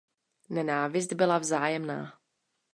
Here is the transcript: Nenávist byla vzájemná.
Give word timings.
Nenávist 0.49 1.13
byla 1.13 1.37
vzájemná. 1.39 2.19